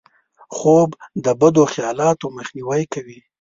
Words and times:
خوب 0.55 0.89
د 1.25 1.27
بدو 1.39 1.63
خیالاتو 1.73 2.25
مخنیوی 2.37 2.83
کوي 2.93 3.19